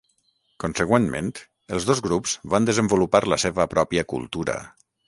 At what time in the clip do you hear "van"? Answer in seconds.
2.55-2.69